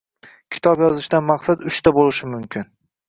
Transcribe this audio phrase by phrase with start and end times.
[0.55, 2.67] Kitob yozishdan maqsad uchta boʻlishi mumkin.